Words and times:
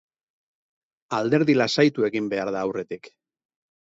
Alderdi 1.17 1.57
lasaitu 1.59 2.07
egin 2.11 2.31
behar 2.33 2.53
da 2.57 2.67
aurretik. 2.67 3.13